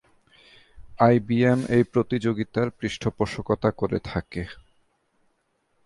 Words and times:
IBM 0.99 1.59
এই 1.69 1.83
প্রতিযোগিতার 1.93 2.67
পৃষ্ঠপোষকতা 2.71 3.69
করে 3.71 3.99
থাকে। 4.03 4.43